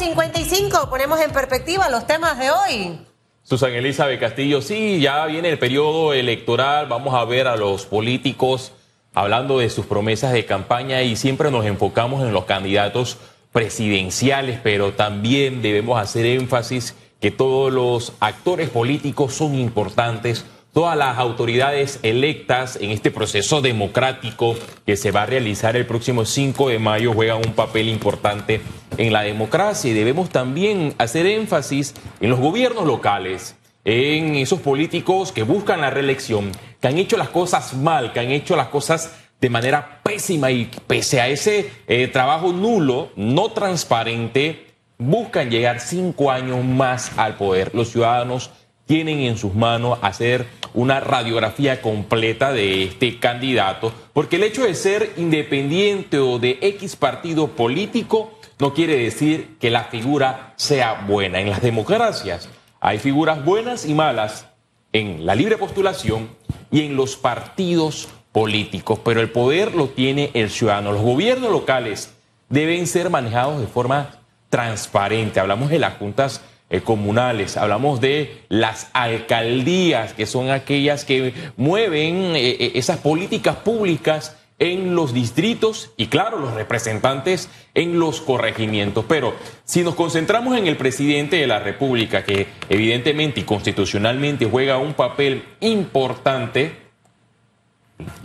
55, 0.00 0.88
ponemos 0.88 1.20
en 1.20 1.30
perspectiva 1.30 1.90
los 1.90 2.06
temas 2.06 2.38
de 2.38 2.50
hoy. 2.50 3.00
Susan 3.42 3.74
Elizabeth 3.74 4.18
Castillo, 4.18 4.62
sí, 4.62 4.98
ya 4.98 5.26
viene 5.26 5.50
el 5.50 5.58
periodo 5.58 6.14
electoral, 6.14 6.86
vamos 6.86 7.12
a 7.12 7.22
ver 7.26 7.46
a 7.46 7.56
los 7.56 7.84
políticos 7.84 8.72
hablando 9.12 9.58
de 9.58 9.68
sus 9.68 9.84
promesas 9.84 10.32
de 10.32 10.46
campaña 10.46 11.02
y 11.02 11.16
siempre 11.16 11.50
nos 11.50 11.66
enfocamos 11.66 12.22
en 12.22 12.32
los 12.32 12.46
candidatos 12.46 13.18
presidenciales, 13.52 14.58
pero 14.62 14.92
también 14.92 15.60
debemos 15.60 16.00
hacer 16.00 16.24
énfasis 16.24 16.94
que 17.20 17.30
todos 17.30 17.70
los 17.70 18.14
actores 18.20 18.70
políticos 18.70 19.34
son 19.34 19.54
importantes 19.54 20.46
todas 20.72 20.96
las 20.96 21.18
autoridades 21.18 21.98
electas 22.02 22.78
en 22.80 22.90
este 22.90 23.10
proceso 23.10 23.60
democrático 23.60 24.56
que 24.86 24.96
se 24.96 25.10
va 25.10 25.22
a 25.22 25.26
realizar 25.26 25.76
el 25.76 25.84
próximo 25.84 26.24
5 26.24 26.68
de 26.68 26.78
mayo 26.78 27.12
juegan 27.12 27.38
un 27.38 27.54
papel 27.54 27.88
importante 27.88 28.60
en 29.00 29.14
la 29.14 29.22
democracia 29.22 29.90
y 29.90 29.94
debemos 29.94 30.28
también 30.28 30.94
hacer 30.98 31.24
énfasis 31.24 31.94
en 32.20 32.28
los 32.28 32.38
gobiernos 32.38 32.84
locales, 32.84 33.56
en 33.86 34.34
esos 34.34 34.60
políticos 34.60 35.32
que 35.32 35.42
buscan 35.42 35.80
la 35.80 35.88
reelección, 35.88 36.52
que 36.80 36.88
han 36.88 36.98
hecho 36.98 37.16
las 37.16 37.30
cosas 37.30 37.72
mal, 37.72 38.12
que 38.12 38.20
han 38.20 38.30
hecho 38.30 38.56
las 38.56 38.68
cosas 38.68 39.14
de 39.40 39.48
manera 39.48 40.02
pésima 40.02 40.50
y 40.50 40.70
pese 40.86 41.18
a 41.18 41.28
ese 41.28 41.70
eh, 41.88 42.08
trabajo 42.08 42.52
nulo, 42.52 43.08
no 43.16 43.52
transparente, 43.52 44.66
buscan 44.98 45.48
llegar 45.48 45.80
cinco 45.80 46.30
años 46.30 46.62
más 46.62 47.12
al 47.16 47.36
poder. 47.36 47.74
Los 47.74 47.88
ciudadanos 47.88 48.50
tienen 48.90 49.20
en 49.20 49.38
sus 49.38 49.54
manos 49.54 50.00
hacer 50.02 50.48
una 50.74 50.98
radiografía 50.98 51.80
completa 51.80 52.52
de 52.52 52.82
este 52.82 53.20
candidato, 53.20 53.92
porque 54.12 54.34
el 54.34 54.42
hecho 54.42 54.64
de 54.64 54.74
ser 54.74 55.12
independiente 55.16 56.18
o 56.18 56.40
de 56.40 56.58
X 56.60 56.96
partido 56.96 57.46
político 57.52 58.32
no 58.58 58.74
quiere 58.74 58.96
decir 58.96 59.56
que 59.60 59.70
la 59.70 59.84
figura 59.84 60.54
sea 60.56 61.04
buena. 61.06 61.38
En 61.38 61.50
las 61.50 61.62
democracias 61.62 62.48
hay 62.80 62.98
figuras 62.98 63.44
buenas 63.44 63.86
y 63.86 63.94
malas 63.94 64.48
en 64.92 65.24
la 65.24 65.36
libre 65.36 65.56
postulación 65.56 66.28
y 66.72 66.80
en 66.80 66.96
los 66.96 67.14
partidos 67.14 68.08
políticos, 68.32 68.98
pero 69.04 69.20
el 69.20 69.30
poder 69.30 69.72
lo 69.72 69.90
tiene 69.90 70.32
el 70.34 70.50
ciudadano. 70.50 70.90
Los 70.90 71.02
gobiernos 71.02 71.52
locales 71.52 72.12
deben 72.48 72.88
ser 72.88 73.08
manejados 73.08 73.60
de 73.60 73.68
forma 73.68 74.16
transparente. 74.48 75.38
Hablamos 75.38 75.70
de 75.70 75.78
las 75.78 75.96
juntas 75.96 76.40
eh, 76.72 76.82
comunales, 76.82 77.56
hablamos 77.56 78.00
de 78.00 78.44
las 78.48 78.90
alcaldías, 78.92 80.12
que 80.14 80.24
son 80.24 80.50
aquellas 80.50 81.04
que 81.04 81.34
mueven 81.56 82.36
eh, 82.36 82.50
eh, 82.50 82.72
esas 82.76 82.98
políticas 82.98 83.56
públicas 83.56 84.36
en 84.60 84.94
los 84.94 85.12
distritos 85.12 85.90
y 85.96 86.06
claro, 86.06 86.38
los 86.38 86.54
representantes 86.54 87.50
en 87.74 87.98
los 87.98 88.20
corregimientos. 88.20 89.04
Pero 89.08 89.34
si 89.64 89.82
nos 89.82 89.96
concentramos 89.96 90.56
en 90.56 90.68
el 90.68 90.76
presidente 90.76 91.38
de 91.38 91.48
la 91.48 91.58
República, 91.58 92.22
que 92.22 92.46
evidentemente 92.68 93.40
y 93.40 93.42
constitucionalmente 93.42 94.46
juega 94.46 94.78
un 94.78 94.94
papel 94.94 95.42
importante, 95.58 96.76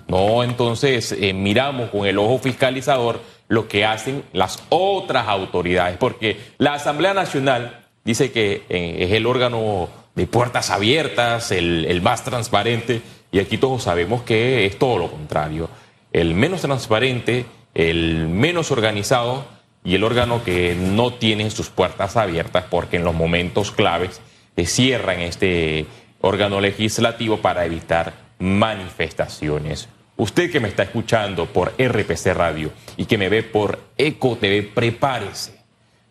no 0.08 0.44
entonces 0.44 1.18
miramos 1.34 1.90
con 1.90 2.06
el 2.06 2.20
ojo 2.20 2.38
fiscalizador 2.38 3.22
lo 3.48 3.68
que 3.68 3.86
hacen 3.86 4.24
las 4.34 4.64
otras 4.70 5.28
autoridades, 5.28 5.98
porque 5.98 6.38
la 6.60 6.76
Asamblea 6.76 7.16
Nacional 7.16 7.85
dice 8.06 8.32
que 8.32 8.64
eh, 8.70 8.98
es 9.00 9.12
el 9.12 9.26
órgano 9.26 9.90
de 10.14 10.28
puertas 10.28 10.70
abiertas, 10.70 11.52
el, 11.52 12.00
más 12.02 12.24
transparente, 12.24 13.02
y 13.32 13.40
aquí 13.40 13.58
todos 13.58 13.84
sabemos 13.84 14.22
que 14.22 14.66
es 14.66 14.80
todo 14.80 14.98
lo 14.98 15.12
contrario. 15.12 15.70
El 16.14 16.36
menos 16.36 16.62
transparente, 16.62 17.46
el 17.74 18.30
menos 18.30 18.72
organizado 18.72 19.46
y 19.84 19.96
el 19.96 20.06
órgano 20.06 20.44
que 20.44 20.76
no 20.76 21.14
tiene 21.14 21.50
sus 21.50 21.70
puertas 21.70 22.16
abiertas 22.16 22.66
porque 22.70 22.96
en 22.96 23.04
los 23.04 23.14
momentos 23.14 23.72
claves 23.72 24.22
cierran 24.66 25.20
este 25.20 25.86
órgano 26.22 26.62
legislativo 26.62 27.38
para 27.42 27.66
evitar 27.66 28.14
manifestaciones. 28.40 29.90
Usted 30.16 30.50
que 30.50 30.62
me 30.62 30.70
está 30.70 30.84
escuchando 30.84 31.46
por 31.48 31.74
RPC 31.78 32.28
Radio 32.34 32.72
y 32.96 33.06
que 33.06 33.18
me 33.18 33.28
ve 33.28 33.44
por 33.44 33.80
Eco 33.98 34.38
TV, 34.38 34.64
prepárese 34.64 35.55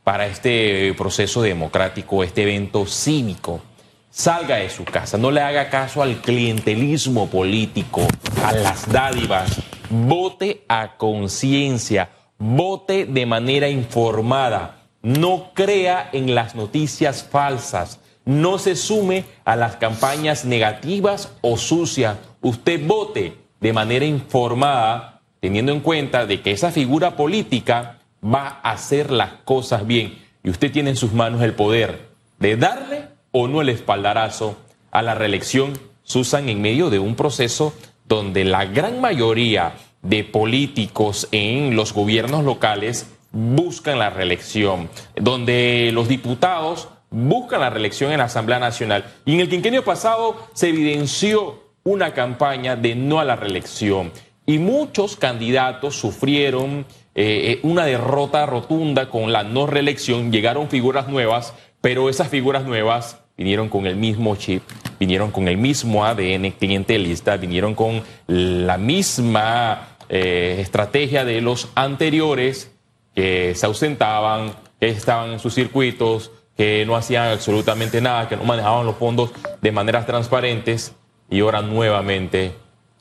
para 0.05 0.27
este 0.27 0.93
proceso 0.95 1.41
democrático, 1.41 2.23
este 2.23 2.43
evento 2.43 2.87
cívico. 2.87 3.63
Salga 4.11 4.57
de 4.57 4.71
su 4.71 4.85
casa, 4.85 5.19
no 5.19 5.33
le 5.33 5.41
haga 5.41 5.71
caso 5.71 6.01
al 6.01 6.21
clientelismo 6.21 7.29
político, 7.29 8.07
a 8.45 8.53
las 8.53 8.89
dádivas. 8.93 9.61
Vote 9.91 10.65
a 10.69 10.97
conciencia, 10.97 12.11
vote 12.39 13.07
de 13.07 13.27
manera 13.27 13.69
informada. 13.69 14.83
No 15.03 15.51
crea 15.53 16.11
en 16.13 16.35
las 16.35 16.55
noticias 16.55 17.27
falsas. 17.29 17.99
No 18.25 18.59
se 18.59 18.77
sume 18.77 19.25
a 19.45 19.57
las 19.57 19.77
campañas 19.77 20.45
negativas 20.45 21.33
o 21.41 21.57
sucias. 21.57 22.17
Usted 22.41 22.87
vote 22.87 23.37
de 23.61 23.73
manera 23.73 24.05
informada, 24.05 25.23
teniendo 25.41 25.73
en 25.73 25.81
cuenta 25.81 26.25
de 26.25 26.41
que 26.41 26.53
esa 26.53 26.71
figura 26.71 27.17
política 27.17 27.99
va 28.25 28.61
a 28.63 28.73
hacer 28.73 29.11
las 29.11 29.33
cosas 29.45 29.87
bien. 29.87 30.19
Y 30.43 30.51
usted 30.51 30.73
tiene 30.73 30.91
en 30.91 30.97
sus 30.97 31.13
manos 31.13 31.43
el 31.43 31.55
poder 31.55 32.09
de 32.39 32.57
darle 32.57 33.09
o 33.33 33.49
no 33.49 33.61
el 33.61 33.69
espaldarazo 33.69 34.57
a 34.91 35.03
la 35.03 35.15
reelección, 35.15 35.79
Susan, 36.03 36.49
en 36.49 36.63
medio 36.63 36.91
de 36.91 36.99
un 36.99 37.17
proceso 37.17 37.75
donde 38.07 38.45
la 38.45 38.67
gran 38.67 39.01
mayoría 39.01 39.75
de 40.03 40.23
políticos 40.23 41.29
en 41.33 41.75
los 41.77 41.93
gobiernos 41.93 42.45
locales 42.45 43.09
buscan 43.33 43.99
la 43.99 44.11
reelección, 44.11 44.89
donde 45.17 45.91
los 45.93 46.09
diputados 46.09 46.89
buscan 47.11 47.61
la 47.61 47.71
reelección 47.71 48.13
en 48.13 48.19
la 48.19 48.25
Asamblea 48.25 48.59
Nacional. 48.59 49.05
Y 49.25 49.35
en 49.35 49.41
el 49.41 49.49
quinquenio 49.49 49.85
pasado 49.85 50.49
se 50.53 50.69
evidenció 50.69 51.63
una 51.83 52.13
campaña 52.13 52.77
de 52.77 52.95
no 52.95 53.21
a 53.21 53.25
la 53.25 53.37
reelección. 53.37 54.13
Y 54.47 54.59
muchos 54.59 55.17
candidatos 55.17 55.97
sufrieron 55.97 56.87
eh, 57.15 57.53
eh, 57.53 57.61
una 57.63 57.87
derrota 57.87 58.45
rotunda 58.45 59.09
con 59.09 59.33
la 59.33 59.43
no 59.45 59.67
reelección, 59.67 60.33
llegaron 60.33 60.69
figuras 60.69 61.09
nuevas, 61.09 61.55
pero 61.81 62.11
esas 62.11 62.29
figuras 62.29 62.65
nuevas 62.65 63.19
vinieron 63.37 63.69
con 63.69 63.87
el 63.87 63.97
mismo 63.97 64.37
chip, 64.37 64.63
vinieron 65.01 65.31
con 65.31 65.49
el 65.49 65.57
mismo 65.57 66.05
ADN 66.05 66.51
clientelista, 66.53 67.37
vinieron 67.37 67.75
con 67.75 68.03
la 68.27 68.77
misma 68.77 69.97
eh, 70.09 70.57
estrategia 70.61 71.25
de 71.25 71.41
los 71.41 71.69
anteriores 71.75 72.71
que 73.15 73.55
se 73.55 73.67
ausentaban, 73.67 74.53
que 74.79 74.89
estaban 74.89 75.33
en 75.33 75.39
sus 75.39 75.55
circuitos, 75.55 76.33
que 76.57 76.85
no 76.85 76.97
hacían 76.97 77.29
absolutamente 77.29 78.01
nada, 78.01 78.29
que 78.29 78.37
no 78.37 78.45
manejaban 78.45 78.87
los 78.87 78.97
fondos 78.97 79.31
de 79.63 79.73
maneras 79.73 80.05
transparentes 80.05 80.95
y 81.31 81.41
ahora 81.41 81.63
nuevamente 81.63 82.53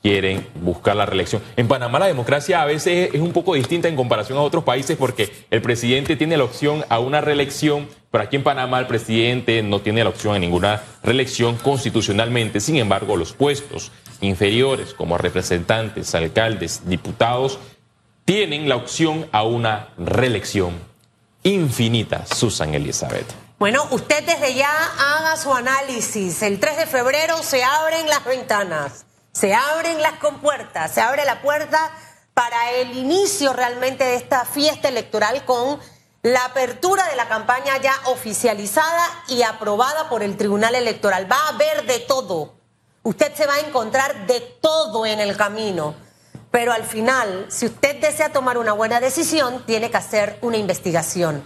quieren 0.04 0.46
buscar 0.56 0.94
la 0.96 1.06
reelección. 1.06 1.40
En 1.56 1.66
Panamá 1.66 1.98
la 1.98 2.06
democracia 2.06 2.60
a 2.60 2.66
veces 2.66 3.08
es 3.14 3.22
un 3.22 3.32
poco 3.32 3.54
distinta 3.54 3.88
en 3.88 3.96
comparación 3.96 4.36
a 4.36 4.42
otros 4.42 4.62
países 4.62 4.98
porque 4.98 5.32
el 5.50 5.62
presidente 5.62 6.14
tiene 6.14 6.36
la 6.36 6.44
opción 6.44 6.84
a 6.90 6.98
una 6.98 7.22
reelección, 7.22 7.88
pero 8.10 8.24
aquí 8.24 8.36
en 8.36 8.42
Panamá 8.42 8.78
el 8.80 8.86
presidente 8.86 9.62
no 9.62 9.80
tiene 9.80 10.04
la 10.04 10.10
opción 10.10 10.34
a 10.34 10.38
ninguna 10.38 10.82
reelección 11.02 11.56
constitucionalmente. 11.56 12.60
Sin 12.60 12.76
embargo, 12.76 13.16
los 13.16 13.32
puestos 13.32 13.92
inferiores 14.20 14.92
como 14.92 15.16
representantes, 15.16 16.14
alcaldes, 16.14 16.82
diputados, 16.86 17.58
tienen 18.26 18.68
la 18.68 18.76
opción 18.76 19.26
a 19.32 19.44
una 19.44 19.88
reelección 19.96 20.74
infinita, 21.44 22.26
Susan 22.26 22.74
Elizabeth. 22.74 23.32
Bueno, 23.58 23.86
usted 23.90 24.22
desde 24.26 24.52
ya 24.52 24.70
haga 24.98 25.38
su 25.38 25.50
análisis. 25.54 26.42
El 26.42 26.60
3 26.60 26.76
de 26.76 26.86
febrero 26.86 27.42
se 27.42 27.64
abren 27.64 28.06
las 28.06 28.22
ventanas. 28.26 29.06
Se 29.34 29.52
abren 29.52 30.00
las 30.00 30.14
compuertas, 30.20 30.92
se 30.92 31.00
abre 31.00 31.24
la 31.24 31.42
puerta 31.42 31.90
para 32.34 32.70
el 32.70 32.96
inicio 32.96 33.52
realmente 33.52 34.04
de 34.04 34.14
esta 34.14 34.44
fiesta 34.44 34.88
electoral 34.88 35.44
con 35.44 35.80
la 36.22 36.44
apertura 36.44 37.04
de 37.08 37.16
la 37.16 37.26
campaña 37.26 37.76
ya 37.82 37.94
oficializada 38.04 39.04
y 39.26 39.42
aprobada 39.42 40.08
por 40.08 40.22
el 40.22 40.36
Tribunal 40.36 40.76
Electoral. 40.76 41.30
Va 41.30 41.36
a 41.36 41.48
haber 41.48 41.84
de 41.84 41.98
todo. 41.98 42.54
Usted 43.02 43.34
se 43.34 43.46
va 43.46 43.54
a 43.54 43.60
encontrar 43.60 44.24
de 44.28 44.40
todo 44.40 45.04
en 45.04 45.18
el 45.18 45.36
camino. 45.36 45.96
Pero 46.52 46.72
al 46.72 46.84
final, 46.84 47.46
si 47.48 47.66
usted 47.66 48.00
desea 48.00 48.32
tomar 48.32 48.56
una 48.56 48.72
buena 48.72 49.00
decisión, 49.00 49.66
tiene 49.66 49.90
que 49.90 49.96
hacer 49.96 50.38
una 50.42 50.58
investigación 50.58 51.42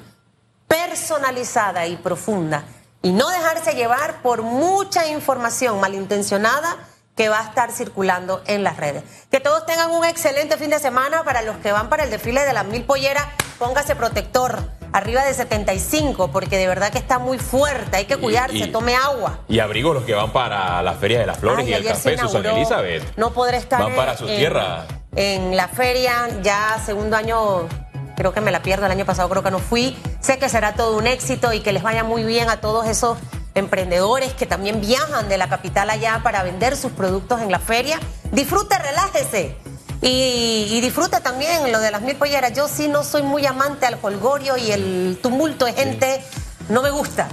personalizada 0.67 1.87
y 1.87 1.97
profunda 1.97 2.65
y 3.01 3.13
no 3.13 3.31
dejarse 3.31 3.73
llevar 3.73 4.21
por 4.21 4.43
mucha 4.43 5.07
información 5.07 5.81
malintencionada 5.81 6.77
que 7.19 7.29
va 7.29 7.41
a 7.41 7.43
estar 7.43 7.73
circulando 7.73 8.43
en 8.47 8.63
las 8.63 8.77
redes. 8.77 9.03
Que 9.29 9.41
todos 9.41 9.67
tengan 9.67 9.91
un 9.91 10.05
excelente 10.05 10.57
fin 10.57 10.71
de 10.71 10.79
semana. 10.79 11.25
Para 11.25 11.43
los 11.43 11.57
que 11.57 11.73
van 11.73 11.89
para 11.89 12.05
el 12.05 12.11
desfile 12.11 12.45
de 12.45 12.53
las 12.53 12.65
mil 12.65 12.85
polleras, 12.85 13.27
póngase 13.59 13.97
protector 13.97 14.63
arriba 14.93 15.25
de 15.25 15.35
75, 15.35 16.29
porque 16.29 16.57
de 16.57 16.69
verdad 16.69 16.93
que 16.93 16.99
está 16.99 17.19
muy 17.19 17.39
fuerte, 17.39 17.97
hay 17.97 18.05
que 18.05 18.17
cuidarse, 18.17 18.69
tome 18.69 18.95
agua. 18.95 19.41
Y 19.49 19.59
abrigo 19.59 19.93
los 19.93 20.05
que 20.05 20.15
van 20.15 20.33
para 20.33 20.81
la 20.81 20.95
Feria 20.95 21.19
de 21.19 21.27
las 21.27 21.39
Flores 21.39 21.67
y 21.67 21.73
el 21.73 21.85
Café, 21.85 22.17
Susan 22.17 22.47
Elizabeth. 22.47 23.17
No 23.17 23.33
podré 23.33 23.57
estar 23.57 23.83
Van 23.83 23.97
para 23.97 24.17
su 24.17 24.27
tierra. 24.27 24.87
En 25.17 25.57
la 25.57 25.67
feria, 25.67 26.29
ya 26.43 26.81
segundo 26.87 27.17
año 27.17 27.69
creo 28.17 28.33
que 28.33 28.41
me 28.41 28.53
la 28.53 28.63
pierdo, 28.63 28.87
el 28.87 28.93
año 28.93 29.05
pasado 29.05 29.29
creo 29.29 29.43
que 29.43 29.51
no 29.51 29.59
fui. 29.59 29.99
Sé 30.21 30.39
que 30.39 30.49
será 30.49 30.75
todo 30.75 30.97
un 30.97 31.09
éxito 31.09 31.53
y 31.53 31.61
que 31.61 31.73
les 31.73 31.83
vaya 31.83 32.05
muy 32.05 32.23
bien 32.23 32.49
a 32.49 32.61
todos 32.61 32.87
esos 32.87 33.19
emprendedores 33.59 34.33
que 34.35 34.47
también 34.47 34.81
viajan 34.81 35.29
de 35.29 35.37
la 35.39 35.49
capital 35.49 35.91
allá 35.91 36.21
para 36.23 36.43
vender 36.43 36.77
sus 36.77 36.93
productos 36.93 37.41
en 37.43 37.51
la 37.51 37.59
feria. 37.59 37.99
Disfrute, 38.33 38.79
relájese. 38.79 39.57
Y, 40.01 40.69
y 40.71 40.81
disfrute 40.81 41.21
también 41.21 41.73
lo 41.73 41.81
de 41.81 41.91
las 41.91 42.03
mil 42.03 42.17
polleras. 42.17 42.53
Yo 42.55 42.69
sí 42.69 42.89
no 42.89 43.03
soy 43.03 43.23
muy 43.23 43.45
amante 43.47 43.85
al 43.87 43.97
folgorio 43.97 44.57
y 44.57 44.71
el 44.71 45.19
tumulto 45.23 45.65
de 45.65 45.73
gente. 45.73 46.23
No 46.69 46.83
me 46.83 46.91
gusta. 46.91 47.29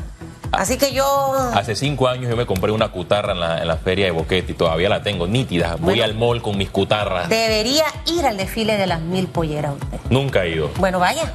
Así 0.52 0.78
que 0.78 0.94
yo. 0.94 1.34
Hace 1.54 1.76
cinco 1.76 2.08
años 2.08 2.30
yo 2.30 2.36
me 2.38 2.46
compré 2.46 2.72
una 2.72 2.90
cutarra 2.90 3.34
en 3.34 3.40
la, 3.42 3.62
en 3.62 3.68
la 3.68 3.78
feria 3.78 4.06
de 4.06 4.12
Boquete 4.12 4.54
y 4.54 4.56
todavía 4.56 4.88
la 4.90 5.04
tengo 5.04 5.28
nítida. 5.28 5.72
Voy 5.76 5.80
Bueno. 6.00 6.04
al 6.06 6.16
mall 6.16 6.42
con 6.42 6.58
mis 6.58 6.70
cutarras. 6.70 7.28
Debería 7.30 7.84
ir 8.06 8.26
al 8.26 8.38
desfile 8.38 8.78
de 8.78 8.88
las 8.88 9.02
mil 9.02 9.28
polleras 9.28 9.74
usted. 9.74 10.00
Nunca 10.10 10.44
he 10.46 10.52
ido. 10.52 10.70
Bueno, 10.78 10.98
vaya. 11.00 11.34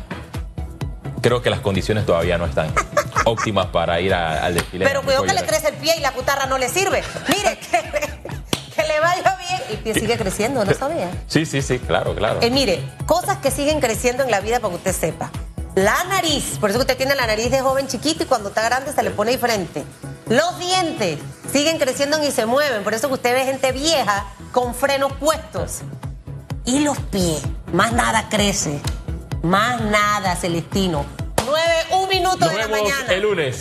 Creo 1.21 1.43
que 1.43 1.51
las 1.51 1.61
condiciones 1.61 2.07
todavía 2.07 2.39
no 2.39 2.47
están 2.47 2.73
óptimas 3.31 3.67
para 3.67 4.01
ir 4.01 4.13
al 4.15 4.55
desfile. 4.55 4.85
Pero 4.85 5.03
cuidado 5.03 5.25
que 5.25 5.35
le 5.35 5.45
crece 5.45 5.69
el 5.69 5.75
pie 5.77 5.95
y 5.97 6.01
la 6.01 6.13
cutarra 6.13 6.47
no 6.47 6.59
le 6.59 6.69
sirve. 6.69 7.03
Mire, 7.29 7.59
que, 7.59 7.79
que 8.75 8.83
le 8.83 9.01
vaya 9.01 9.39
bien. 9.49 9.61
El 9.71 9.79
pie 9.79 9.95
sigue 9.95 10.17
creciendo, 10.19 10.65
¿no 10.65 10.75
sabía? 10.75 11.11
Sí, 11.27 11.47
sí, 11.47 11.63
sí, 11.63 11.79
claro, 11.79 12.15
claro. 12.15 12.41
Eh, 12.43 12.51
mire, 12.51 12.83
cosas 13.07 13.39
que 13.39 13.51
siguen 13.51 13.81
creciendo 13.81 14.23
en 14.23 14.31
la 14.31 14.41
vida 14.41 14.61
para 14.61 14.71
que 14.71 14.77
usted 14.77 14.95
sepa. 14.95 15.31
La 15.77 16.03
nariz, 16.05 16.59
por 16.61 16.71
eso 16.71 16.81
que 16.81 16.83
usted 16.83 16.97
tiene 16.97 17.15
la 17.15 17.27
nariz 17.27 17.51
de 17.51 17.61
joven 17.61 17.87
chiquito 17.87 18.25
y 18.25 18.27
cuando 18.27 18.49
está 18.49 18.63
grande 18.63 18.93
se 18.93 19.03
le 19.03 19.11
pone 19.11 19.31
diferente. 19.31 19.85
Los 20.29 20.59
dientes 20.59 21.19
siguen 21.53 21.79
creciendo 21.79 22.23
y 22.23 22.31
se 22.33 22.45
mueven, 22.45 22.83
por 22.83 22.93
eso 22.95 23.09
que 23.09 23.15
usted 23.15 23.35
ve 23.35 23.45
gente 23.45 23.71
vieja 23.73 24.27
con 24.53 24.75
frenos 24.75 25.13
puestos. 25.15 25.81
Y 26.65 26.81
los 26.81 26.99
pies, 26.99 27.43
más 27.73 27.93
nada 27.93 28.29
crece, 28.29 28.81
más 29.43 29.81
nada, 29.81 30.37
Celestino. 30.37 31.05
9-1. 31.37 32.00
Nos 32.19 32.39
vemos. 32.39 32.93
El 33.09 33.23
lunes. 33.23 33.57